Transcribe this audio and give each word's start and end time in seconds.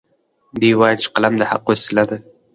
دی 0.59 0.69
وایي 0.79 0.97
چې 1.01 1.07
قلم 1.15 1.33
د 1.37 1.41
حق 1.51 1.63
وسیله 1.71 2.03
ده. 2.09 2.17